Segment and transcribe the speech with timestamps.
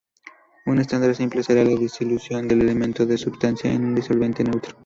[0.65, 4.75] Un estándar simple será la dilución del elemento o substancia en un disolvente neutro.